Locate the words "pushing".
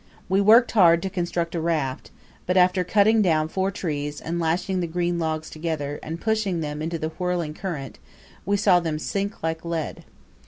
6.19-6.59